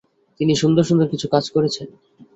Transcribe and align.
তিনি 0.39 0.53
সুন্দর 0.55 0.83
সুন্দর 0.83 1.07
কিছু 1.07 1.27
কাজ 1.27 1.45
করেছেন। 1.49 1.87